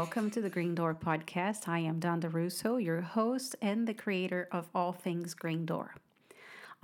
[0.00, 1.66] Welcome to the Green Door podcast.
[1.66, 5.96] I am Donda Russo, your host and the creator of all things Green Door.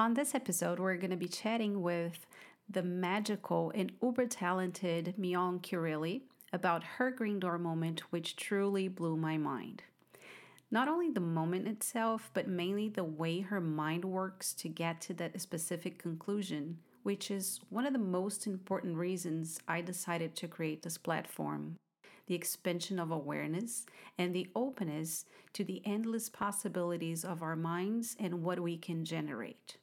[0.01, 2.27] On this episode, we're going to be chatting with
[2.69, 6.23] the magical and uber talented Myong Kurily
[6.53, 9.85] about her Green Door moment, which truly blew my mind.
[10.73, 15.15] Not only the moment itself, but mainly the way her mind works to get to
[15.15, 20.83] that specific conclusion, which is one of the most important reasons I decided to create
[20.83, 21.77] this platform
[22.27, 23.87] the expansion of awareness,
[24.19, 29.77] and the openness to the endless possibilities of our minds and what we can generate.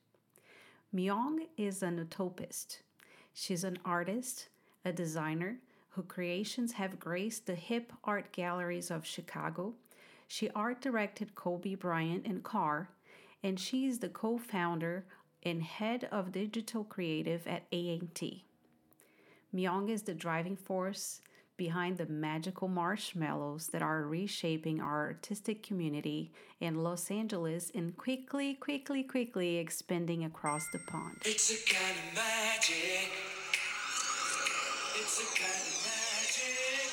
[0.94, 2.82] Myong is an utopist.
[3.34, 4.50] She's an artist,
[4.84, 9.74] a designer, whose creations have graced the hip art galleries of Chicago.
[10.28, 12.90] She art directed Kobe Bryant and Car,
[13.44, 15.06] and she is the co founder
[15.44, 18.46] and head of digital creative at A&T.
[19.54, 21.22] Myong is the driving force
[21.62, 28.56] behind the magical marshmallows that are reshaping our artistic community in Los Angeles and quickly,
[28.56, 31.18] quickly, quickly expanding across the pond.
[31.24, 33.12] It's a kind of magic.
[34.96, 36.90] It's a kind of magic.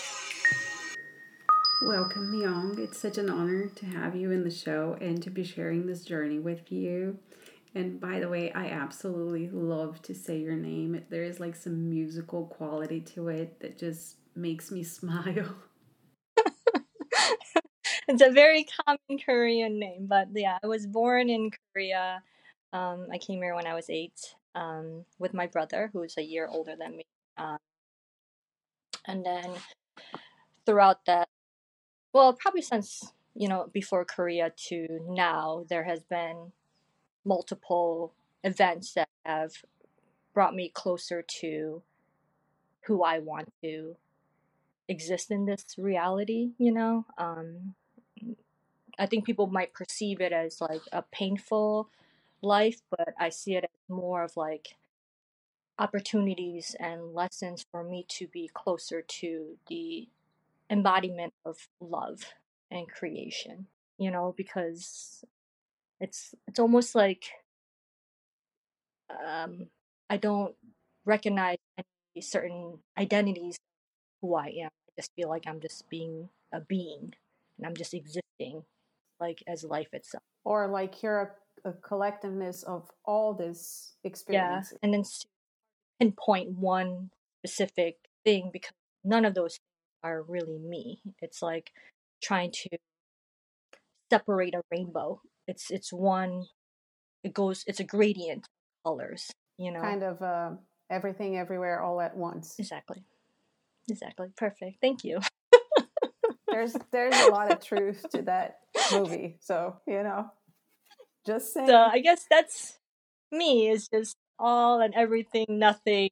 [1.87, 2.79] Welcome, Myong.
[2.79, 6.05] It's such an honor to have you in the show and to be sharing this
[6.05, 7.17] journey with you.
[7.75, 11.03] And by the way, I absolutely love to say your name.
[11.09, 15.57] There is like some musical quality to it that just makes me smile.
[18.09, 22.23] it's a very common Korean name, but yeah, I was born in Korea.
[22.73, 26.49] Um, I came here when I was eight um, with my brother, who's a year
[26.51, 27.05] older than me.
[27.37, 27.59] Um,
[29.07, 29.51] and then
[30.67, 31.29] throughout that,
[32.13, 36.53] well, probably since, you know, before Korea to now, there has been
[37.25, 39.53] multiple events that have
[40.35, 41.83] brought me closer to
[42.87, 43.97] who I want to
[44.89, 47.05] exist in this reality, you know?
[47.19, 47.75] Um,
[48.99, 51.91] I think people might perceive it as like a painful
[52.43, 54.77] life, but I see it as more of like
[55.79, 60.09] opportunities and lessons for me to be closer to the
[60.71, 62.21] embodiment of love
[62.71, 63.67] and creation,
[63.99, 65.25] you know, because
[66.01, 67.25] it's it's almost like
[69.11, 69.69] um,
[70.11, 70.55] I don't
[71.05, 71.59] recognize
[72.21, 73.59] certain identities
[74.21, 77.15] who I am just feel like I'm just being a being
[77.57, 78.65] and I'm just existing
[79.21, 80.23] like as life itself.
[80.45, 84.73] Or like you're a, a collectiveness of all this experience.
[84.73, 84.79] Yeah.
[84.83, 85.05] And then
[86.01, 87.11] pinpoint one
[87.45, 88.73] specific thing because
[89.05, 89.59] none of those
[90.03, 91.01] are really me.
[91.21, 91.71] It's like
[92.23, 92.79] trying to
[94.11, 95.21] separate a rainbow.
[95.47, 96.47] It's it's one
[97.25, 99.81] it goes it's a gradient of colors, you know.
[99.81, 100.51] Kind of uh
[100.91, 102.57] everything everywhere all at once.
[102.59, 103.03] Exactly.
[103.89, 104.29] Exactly.
[104.37, 104.79] Perfect.
[104.81, 105.21] Thank you.
[106.49, 108.59] there's there's a lot of truth to that
[108.93, 109.37] movie.
[109.41, 110.31] So, you know.
[111.27, 111.69] Just saying.
[111.69, 112.79] So I guess that's
[113.31, 116.11] me is just all and everything, nothing,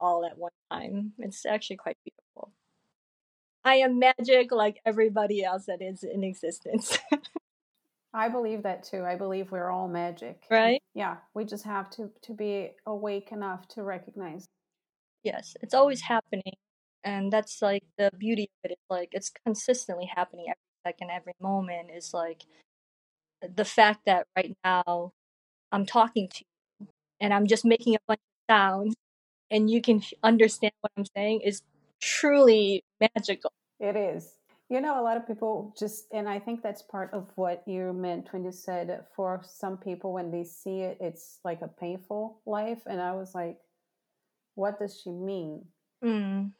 [0.00, 1.12] all at one time.
[1.18, 2.52] It's actually quite beautiful.
[3.64, 6.98] I am magic like everybody else that is in existence.
[8.14, 9.04] I believe that too.
[9.04, 10.44] I believe we're all magic.
[10.50, 10.82] Right?
[10.94, 11.16] Yeah.
[11.34, 14.46] We just have to to be awake enough to recognize.
[15.24, 16.54] Yes, it's always happening
[17.08, 21.32] and that's like the beauty of it it's like it's consistently happening every second every
[21.40, 22.44] moment is like
[23.56, 25.12] the fact that right now
[25.72, 26.44] i'm talking to
[26.80, 26.86] you
[27.20, 28.94] and i'm just making a bunch of sounds
[29.50, 31.62] and you can understand what i'm saying is
[32.00, 33.50] truly magical.
[33.80, 34.34] It is.
[34.70, 37.92] You know a lot of people just and i think that's part of what you
[37.94, 42.42] meant when you said for some people when they see it it's like a painful
[42.44, 43.56] life and i was like
[44.58, 45.64] what does she mean?
[46.04, 46.50] Mm.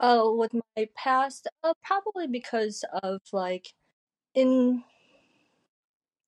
[0.00, 3.72] Oh, with my past, uh, probably because of like
[4.34, 4.84] in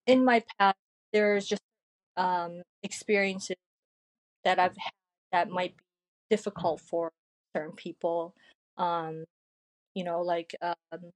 [0.06, 0.76] in my past,
[1.12, 1.62] there's just
[2.16, 3.56] um experiences
[4.44, 4.92] that I've had
[5.32, 5.84] that might be
[6.36, 7.12] difficult for
[7.56, 8.34] certain people.
[8.78, 9.24] Um,
[9.94, 11.12] you know, like um,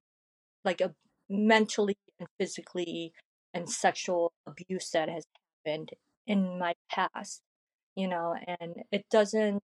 [0.65, 0.93] like a
[1.29, 3.13] mentally and physically
[3.53, 5.25] and sexual abuse that has
[5.65, 5.91] happened
[6.27, 7.41] in my past.
[7.95, 9.61] You know, and it doesn't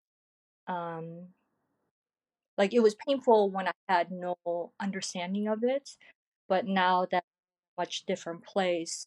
[0.68, 1.27] um
[2.57, 4.35] like it was painful when I had no
[4.79, 5.91] understanding of it,
[6.47, 7.23] but now that
[7.77, 9.05] much different place,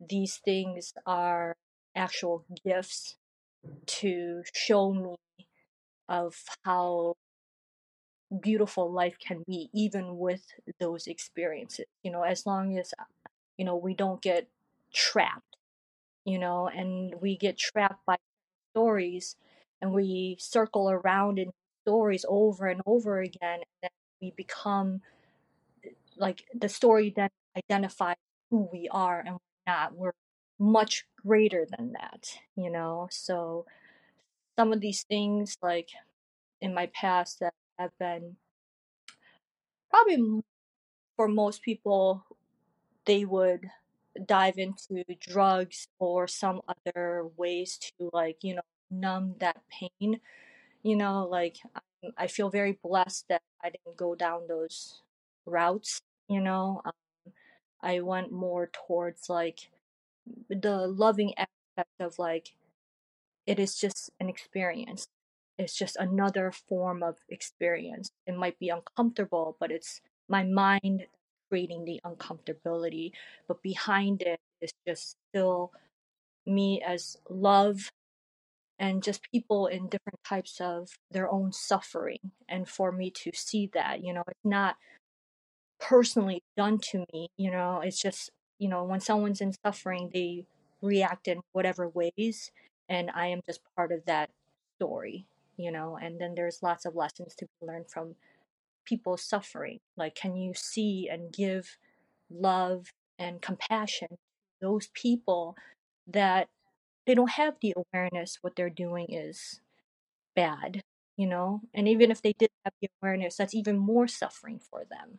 [0.00, 1.56] these things are
[1.96, 3.16] actual gifts
[3.86, 5.16] to show me
[6.08, 7.14] of how
[8.40, 10.42] beautiful life can be even with
[10.78, 12.94] those experiences you know as long as
[13.58, 14.46] you know we don't get
[14.94, 15.56] trapped
[16.24, 18.16] you know and we get trapped by
[18.72, 19.36] stories
[19.82, 21.50] and we circle around in
[21.90, 23.90] stories over and over again and then
[24.22, 25.00] we become
[26.16, 28.16] like the story then identifies
[28.50, 29.94] who we are and we're not.
[29.94, 30.12] We're
[30.58, 32.26] much greater than that,
[32.56, 33.08] you know.
[33.10, 33.64] So
[34.58, 35.88] some of these things, like
[36.60, 38.36] in my past, that have been
[39.90, 40.42] probably
[41.16, 42.24] for most people,
[43.06, 43.70] they would
[44.26, 50.20] dive into drugs or some other ways to like you know numb that pain
[50.82, 51.58] you know like
[52.16, 55.02] i feel very blessed that i didn't go down those
[55.46, 56.92] routes you know um,
[57.82, 59.70] i went more towards like
[60.48, 62.54] the loving aspect of like
[63.46, 65.06] it is just an experience.
[65.58, 68.10] It's just another form of experience.
[68.26, 71.06] It might be uncomfortable but it's my mind
[71.48, 73.12] creating the uncomfortability
[73.48, 75.72] but behind it is just still
[76.46, 77.90] me as love
[78.80, 83.70] and just people in different types of their own suffering and for me to see
[83.72, 84.76] that you know it's not
[85.78, 90.44] personally done to me you know it's just you know when someone's in suffering they
[90.82, 92.50] react in whatever ways
[92.88, 94.30] and i am just part of that
[94.76, 98.14] story you know and then there's lots of lessons to be learned from
[98.86, 101.76] people suffering like can you see and give
[102.30, 104.16] love and compassion to
[104.62, 105.54] those people
[106.06, 106.48] that
[107.06, 109.60] they don't have the awareness what they're doing is
[110.34, 110.82] bad
[111.16, 111.60] you know?
[111.74, 115.18] And even if they did have the awareness that's even more suffering for them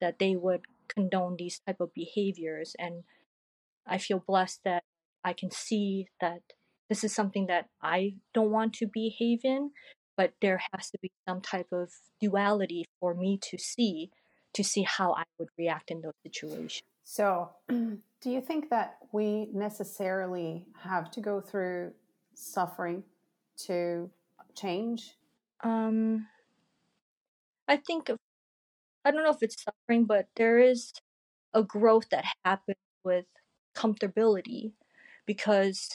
[0.00, 3.04] that they would condone these type of behaviors and
[3.86, 4.82] i feel blessed that
[5.24, 6.40] i can see that
[6.88, 9.70] this is something that i don't want to behave in
[10.16, 11.90] but there has to be some type of
[12.20, 14.10] duality for me to see
[14.52, 16.82] to see how i would react in those situations.
[17.04, 17.50] So
[18.20, 21.92] do you think that we necessarily have to go through
[22.34, 23.02] suffering
[23.66, 24.10] to
[24.54, 25.16] change?
[25.62, 26.26] Um
[27.68, 28.10] i think
[29.04, 30.92] I don't know if it's suffering, but there is
[31.54, 33.26] a growth that happens with
[33.76, 34.72] comfortability
[35.26, 35.90] because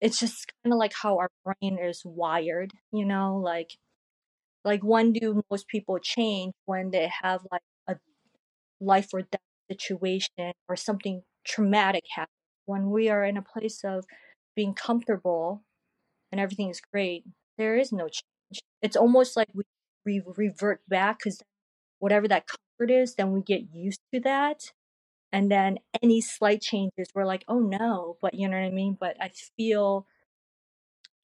[0.00, 3.72] it's just kind of like how our brain is wired, you know, like
[4.64, 6.54] like when do most people change?
[6.66, 7.96] When they have like a
[8.80, 9.40] life or death
[9.70, 12.32] situation or something traumatic happen.
[12.66, 14.04] When we are in a place of
[14.54, 15.62] being comfortable
[16.30, 17.24] and everything is great,
[17.56, 18.62] there is no change.
[18.82, 19.64] It's almost like we,
[20.04, 21.42] we revert back because
[21.98, 24.72] whatever that comfort is, then we get used to that.
[25.32, 28.96] And then any slight changes, we're like, oh no, but you know what I mean?
[28.98, 30.06] But I feel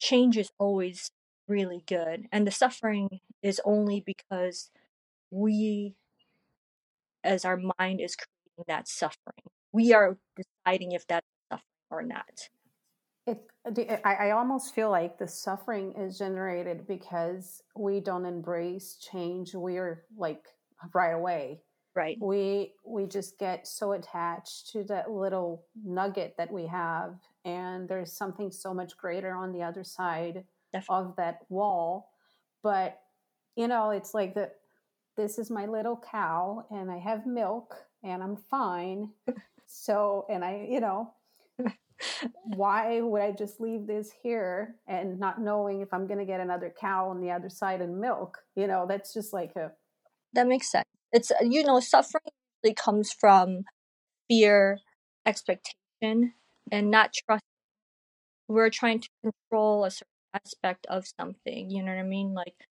[0.00, 1.10] change is always
[1.48, 2.26] really good.
[2.32, 4.70] And the suffering is only because
[5.30, 5.94] we,
[7.22, 12.48] as our mind is creating that suffering, we are deciding if that's suffering or not.
[13.26, 19.54] It, I, I almost feel like the suffering is generated because we don't embrace change.
[19.54, 20.44] We're like
[20.92, 21.62] right away
[21.94, 27.88] right we we just get so attached to that little nugget that we have and
[27.88, 31.10] there's something so much greater on the other side Definitely.
[31.10, 32.10] of that wall
[32.62, 33.00] but
[33.56, 34.56] you know it's like that
[35.16, 39.10] this is my little cow and i have milk and i'm fine
[39.74, 41.12] so and i you know
[42.56, 46.40] why would i just leave this here and not knowing if i'm going to get
[46.40, 49.70] another cow on the other side and milk you know that's just like a
[50.34, 50.86] that makes sense.
[51.12, 52.22] It's uh, you know suffering
[52.62, 53.64] really comes from
[54.28, 54.80] fear,
[55.24, 56.34] expectation,
[56.70, 57.44] and not trust.
[58.48, 61.70] We're trying to control a certain aspect of something.
[61.70, 62.34] You know what I mean?
[62.34, 62.66] Like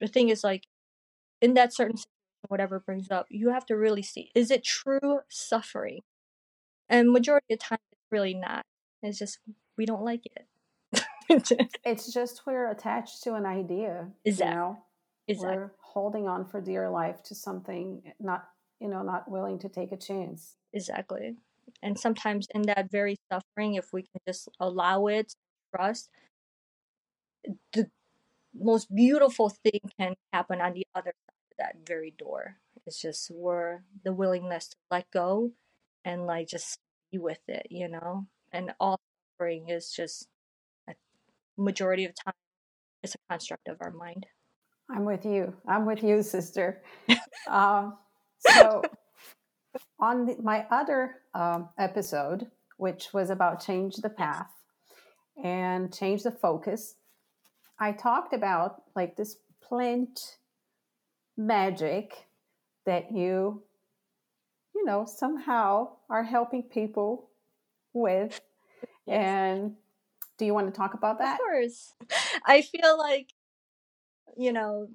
[0.00, 0.64] the thing is like
[1.40, 2.10] in that certain situation,
[2.48, 6.00] whatever brings up, you have to really see is it true suffering,
[6.88, 8.64] and majority of the time it's really not.
[9.02, 9.38] It's just
[9.76, 10.46] we don't like it.
[11.84, 14.08] it's just we're attached to an idea.
[14.24, 14.54] Exactly.
[14.54, 14.78] You know?
[15.28, 15.56] Exactly.
[15.56, 18.48] We're holding on for dear life to something, eh, not
[18.80, 20.54] you know, not willing to take a chance.
[20.72, 21.36] Exactly.
[21.82, 25.34] And sometimes in that very suffering, if we can just allow it,
[25.74, 26.08] trust,
[27.72, 27.90] the
[28.54, 32.56] most beautiful thing can happen on the other side of that very door.
[32.86, 35.52] It's just we're the willingness to let go
[36.04, 36.78] and like just
[37.12, 38.26] be with it, you know?
[38.52, 39.00] And all
[39.36, 40.28] suffering is just
[40.88, 40.94] a
[41.56, 42.34] majority of time
[43.02, 44.26] it's a construct of our mind.
[44.90, 45.54] I'm with you.
[45.66, 46.82] I'm with you, sister.
[47.48, 47.90] uh,
[48.38, 48.82] so,
[50.00, 54.50] on the, my other um, episode, which was about change the path
[55.42, 56.94] and change the focus,
[57.78, 60.38] I talked about like this plant
[61.36, 62.26] magic
[62.86, 63.62] that you,
[64.78, 67.28] you know, somehow are helping people
[67.92, 68.40] with.
[69.06, 69.18] Yes.
[69.20, 69.76] And
[70.38, 71.34] do you want to talk about that?
[71.34, 71.94] Of course.
[72.46, 73.28] I feel like
[74.36, 74.88] you know,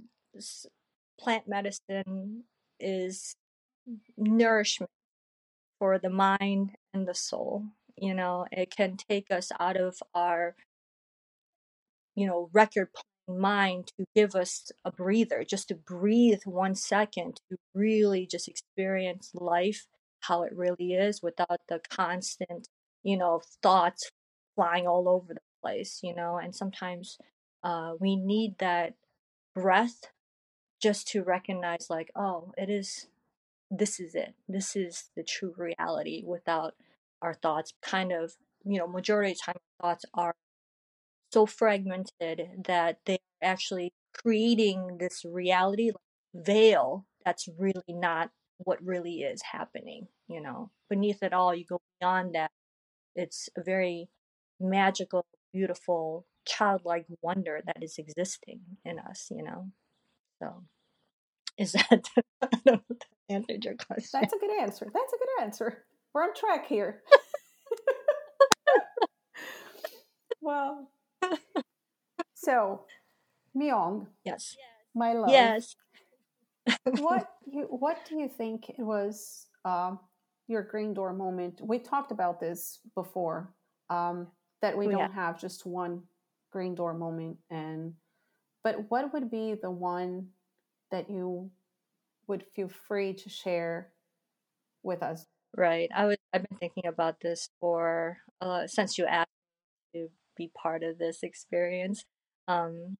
[1.19, 2.43] plant medicine
[2.79, 3.35] is
[4.17, 4.91] nourishment
[5.79, 7.65] for the mind and the soul.
[7.97, 10.55] You know, it can take us out of our,
[12.15, 12.89] you know, record
[13.27, 19.31] mind to give us a breather, just to breathe one second, to really just experience
[19.33, 19.87] life
[20.21, 22.69] how it really is without the constant,
[23.03, 24.09] you know, thoughts
[24.55, 27.17] flying all over the place, you know, and sometimes
[27.63, 28.93] uh, we need that
[29.55, 30.05] breath
[30.81, 33.07] just to recognize like oh it is
[33.71, 34.33] this is it.
[34.47, 36.75] This is the true reality without
[37.21, 37.73] our thoughts.
[37.81, 38.33] Kind of
[38.65, 40.35] you know majority of time thoughts are
[41.33, 45.91] so fragmented that they're actually creating this reality
[46.35, 51.81] veil that's really not what really is happening you know beneath it all you go
[51.99, 52.51] beyond that
[53.15, 54.07] it's a very
[54.59, 59.67] magical beautiful childlike wonder that is existing in us you know
[60.41, 60.63] so
[61.57, 61.87] is that
[62.41, 64.19] I don't know if that answered your question?
[64.19, 64.89] That's a good answer.
[64.91, 65.85] That's a good answer.
[66.13, 67.03] We're on track here.
[70.41, 70.89] well,
[72.35, 72.81] so
[73.55, 74.55] Myong, Yes.
[74.95, 75.29] my love.
[75.31, 75.75] Yes.
[76.99, 79.99] what you what do you think it was um,
[80.47, 81.61] your green door moment?
[81.61, 83.53] We talked about this before.
[83.89, 84.27] Um,
[84.61, 85.15] that we Oh, don't yeah.
[85.15, 86.03] have just one
[86.51, 87.93] green door moment, and
[88.63, 90.29] but what would be the one
[90.91, 91.51] that you
[92.27, 93.91] would feel free to share
[94.83, 95.25] with us?
[95.55, 95.89] Right.
[95.93, 99.29] I was I've been thinking about this for uh since you asked
[99.93, 102.05] to be part of this experience.
[102.47, 102.97] Um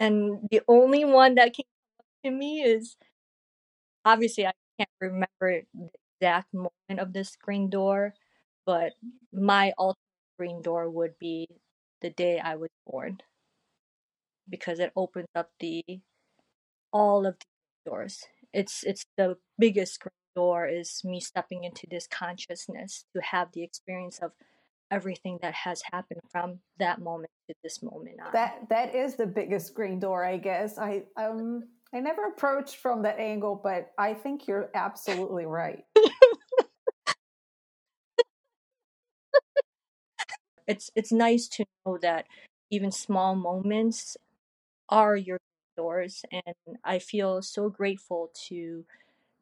[0.00, 1.66] and the only one that came
[2.00, 2.96] up to me is
[4.04, 8.14] obviously I can't remember the exact moment of the green door,
[8.66, 8.92] but
[9.32, 9.98] my ultimate
[10.38, 11.48] green door would be
[12.00, 13.18] the day I was born.
[14.48, 15.84] Because it opens up the
[16.92, 18.24] all of the doors.
[18.52, 23.62] It's it's the biggest green door is me stepping into this consciousness to have the
[23.62, 24.32] experience of
[24.90, 28.32] everything that has happened from that moment to this moment on.
[28.32, 30.78] That that is the biggest green door, I guess.
[30.78, 35.84] I um I never approached from that angle, but I think you're absolutely right.
[40.66, 42.26] it's it's nice to know that
[42.70, 44.16] even small moments
[44.88, 45.38] are your
[45.76, 46.54] doors and
[46.84, 48.84] I feel so grateful to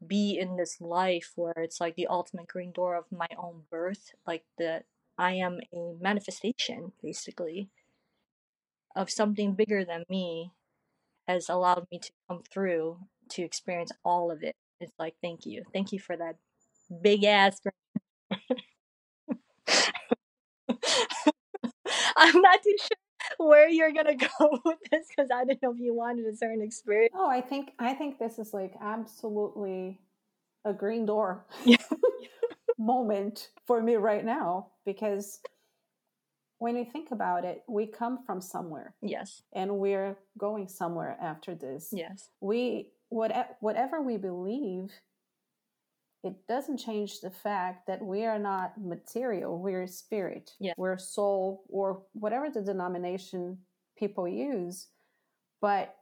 [0.07, 4.15] be in this life where it's like the ultimate green door of my own birth
[4.27, 4.85] like that
[5.19, 7.71] I am a manifestation basically
[8.95, 10.53] of something bigger than me
[11.29, 12.99] has allowed me to come through
[13.31, 14.55] to experience all of it.
[14.81, 15.65] It's like thank you.
[15.73, 16.37] Thank you for that
[17.03, 17.61] big ass
[22.17, 25.81] I'm not too sure where you're gonna go with this because I didn't know if
[25.81, 27.13] you wanted a certain experience.
[27.17, 29.99] Oh, I think I think this is like absolutely
[30.67, 31.77] a green door Yeah.
[32.79, 35.41] moment for me right now because
[36.59, 41.55] when you think about it, we come from somewhere Yes, and we're going somewhere after
[41.55, 41.89] this.
[41.93, 44.91] yes, we what, whatever we believe
[46.25, 50.73] it doesn't change the fact that we are not material we're spirit Yeah.
[50.77, 53.59] we're soul or whatever the denomination
[53.97, 54.89] people use
[55.61, 55.95] but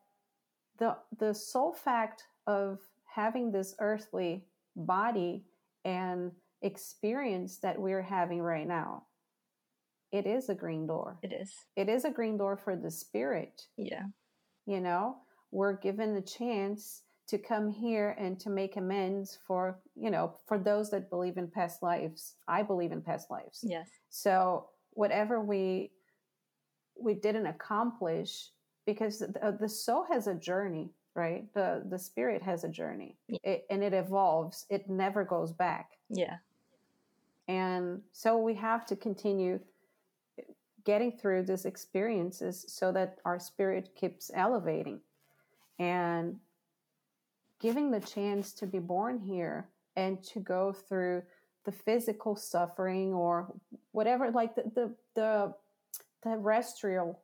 [0.79, 5.45] the the sole fact of having this earthly body
[5.85, 9.05] and experience that we're having right now.
[10.13, 11.19] It is a green door.
[11.23, 11.53] It is.
[11.77, 13.63] it is a green door for the spirit.
[13.77, 14.05] Yeah,
[14.67, 15.17] you know
[15.51, 20.59] we're given the chance to come here and to make amends for you know for
[20.59, 22.35] those that believe in past lives.
[22.49, 23.61] I believe in past lives.
[23.63, 25.91] Yes, so whatever we
[27.01, 28.51] we didn't accomplish
[28.87, 31.53] because the, the soul has a journey right?
[31.55, 33.17] The the spirit has a journey.
[33.29, 33.39] Yeah.
[33.45, 34.67] it, and it evolves.
[34.71, 35.93] It never goes back.
[36.09, 36.37] Yeah,
[37.49, 39.61] and so we have to continue
[40.85, 45.01] getting through these experiences so that our spirit keeps elevating
[45.79, 46.37] and
[47.61, 51.23] giving the chance to be born here and to go through
[51.65, 53.53] the physical suffering or
[53.93, 55.55] whatever like the the the,
[56.23, 57.19] the terrestrial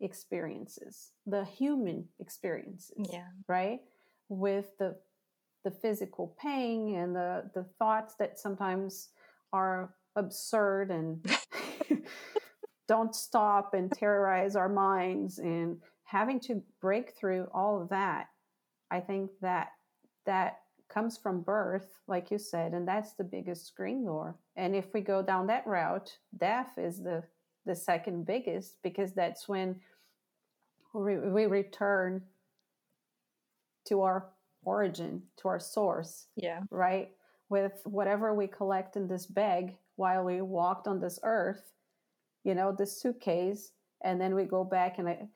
[0.00, 3.80] experiences the human experiences yeah, right?
[4.28, 4.96] With the
[5.64, 9.10] the physical pain and the the thoughts that sometimes
[9.52, 11.24] are absurd and
[12.88, 18.28] don't stop and terrorize our minds and having to break through all of that
[18.90, 19.68] i think that
[20.26, 24.36] that comes from birth like you said and that's the biggest green door.
[24.56, 27.22] And if we go down that route death is the
[27.68, 29.76] the second biggest because that's when
[30.94, 32.22] we, we return
[33.86, 34.30] to our
[34.64, 36.62] origin, to our source, Yeah.
[36.70, 37.10] right?
[37.50, 41.72] With whatever we collect in this bag while we walked on this earth,
[42.44, 43.72] you know, this suitcase,
[44.02, 45.28] and then we go back and I,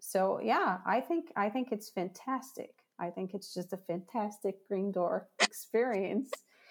[0.00, 2.74] so yeah, I think I think it's fantastic.
[2.98, 6.30] I think it's just a fantastic green door experience.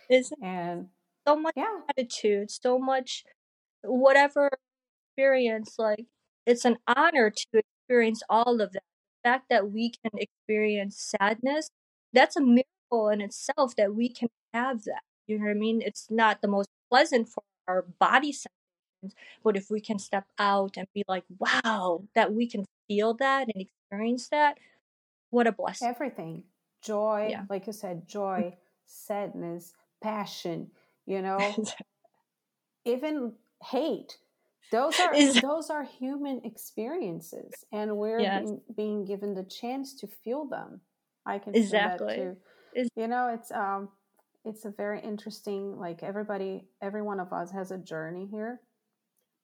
[0.09, 0.87] It's And
[1.27, 3.23] so much yeah, gratitude, so much
[3.83, 4.49] whatever
[5.21, 6.05] experience, like
[6.45, 8.83] it's an honor to experience all of that.
[9.23, 11.69] The fact that we can experience sadness,
[12.13, 15.01] that's a miracle in itself that we can have that.
[15.27, 15.81] You know what I mean?
[15.81, 20.75] It's not the most pleasant for our body sensations, but if we can step out
[20.77, 24.57] and be like, wow, that we can feel that and experience that,
[25.29, 25.87] what a blessing.
[25.87, 26.43] everything
[26.81, 27.43] joy, Yeah.
[27.47, 30.71] like you said, joy, sadness, passion,
[31.05, 31.53] you know,
[32.85, 34.17] even hate
[34.71, 38.43] those are Is- those are human experiences and we're Yes.
[38.45, 40.81] being, being given the chance to feel them
[41.25, 42.07] i can Exactly.
[42.07, 42.37] that too
[42.75, 43.89] Is- you know it's um
[44.45, 48.61] it's a very interesting like everybody every one of us has a journey here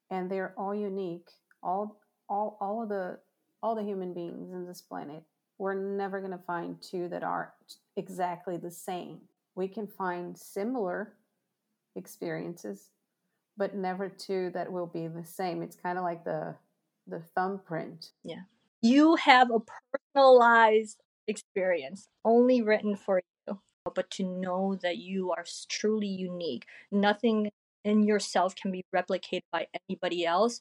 [0.10, 1.30] and they're all unique
[1.62, 3.18] all all all of the
[3.64, 5.24] all the human beings in this planet
[5.60, 7.54] we're never going to find two that are
[7.96, 9.20] exactly the same
[9.56, 11.14] we can find similar
[11.96, 12.90] experiences
[13.58, 15.62] but never two that will be the same.
[15.62, 16.56] It's kind of like the
[17.08, 18.12] the thumbprint.
[18.24, 18.42] Yeah.
[18.82, 19.60] you have a
[20.14, 23.60] personalized experience only written for you
[23.96, 26.66] but to know that you are truly unique.
[26.92, 27.50] Nothing
[27.86, 30.60] in yourself can be replicated by anybody else.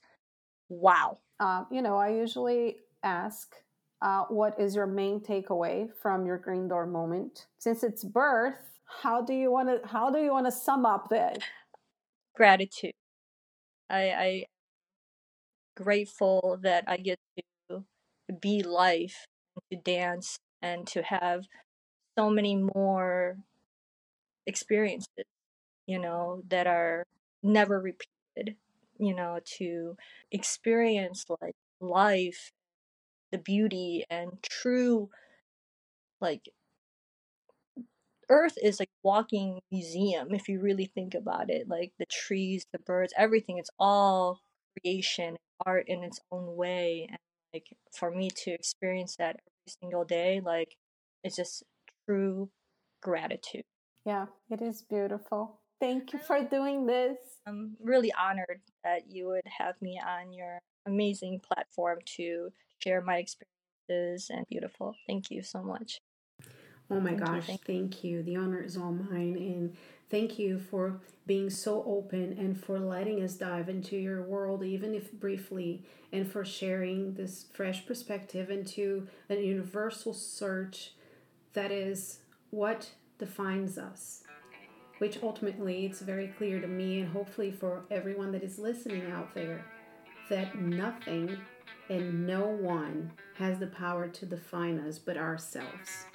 [0.68, 1.18] Wow.
[1.40, 3.54] Um, you know i usually ask
[4.02, 7.46] uh, what is your main takeaway from your green door moment?
[7.58, 11.08] Since it's birth how do you want to how do you want to sum up
[11.10, 11.38] that
[12.36, 12.92] gratitude.
[13.90, 14.46] I i
[15.76, 17.18] grateful that i get
[17.68, 17.84] to
[18.40, 19.26] be life
[19.70, 21.44] to dance and to have
[22.18, 23.38] so many more
[24.46, 25.24] experiences
[25.86, 27.04] you know that are
[27.42, 28.56] never repeated
[28.98, 29.96] you know to
[30.32, 32.52] experience like life
[33.32, 35.10] the beauty and true
[36.20, 36.48] like
[38.28, 42.78] earth is like walking museum if you really think about it like the trees the
[42.80, 44.40] birds everything it's all
[44.82, 47.18] creation art in its own way and
[47.54, 50.76] like for me to experience that every single day like
[51.24, 51.64] it's just
[52.06, 52.50] true
[53.02, 53.64] gratitude.
[54.04, 55.60] Yeah it is beautiful.
[55.80, 57.18] Thank you for doing this.
[57.46, 63.18] I'm really honored that you would have me on your amazing platform to share my
[63.18, 64.94] experiences and beautiful.
[65.06, 66.00] Thank you so much
[66.90, 68.22] Oh my Thank gosh, thank thank you.
[68.22, 69.36] The honor is all mine.
[69.36, 69.76] And
[70.08, 74.94] thank you for being so open and for letting us dive into your world, even
[74.94, 80.92] if briefly, and for sharing this fresh perspective into a universal search
[81.54, 82.20] that is
[82.50, 84.22] what defines us.
[84.98, 89.34] Which ultimately, it's very clear to me, and hopefully for everyone that is listening out
[89.34, 89.64] there,
[90.30, 91.36] that nothing
[91.90, 96.06] and no one has the power to define us but ourselves.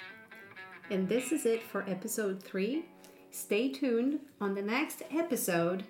[0.91, 2.83] And this is it for episode three.
[3.31, 4.19] Stay tuned.
[4.41, 5.85] On the next episode,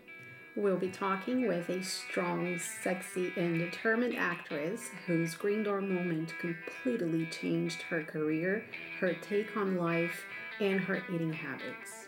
[0.55, 7.25] we'll be talking with a strong, sexy, and determined actress whose Green Door moment completely
[7.25, 8.63] changed her career,
[8.99, 10.23] her take on life,
[10.59, 12.05] and her eating habits.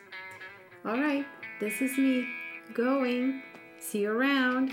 [0.86, 1.26] All right,
[1.60, 2.28] this is me
[2.76, 3.42] going.
[3.80, 4.70] See you around.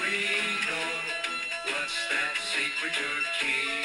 [0.00, 0.86] We know
[1.64, 3.75] what's that secret you're.